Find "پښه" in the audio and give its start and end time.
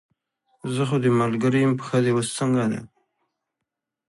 1.79-1.97